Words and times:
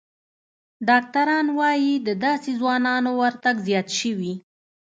ډاکتران 0.87 1.45
وايي، 1.59 1.93
د 2.07 2.09
داسې 2.25 2.49
ځوانانو 2.59 3.11
ورتګ 3.21 3.55
زیات 3.67 3.87
شوی 3.99 4.33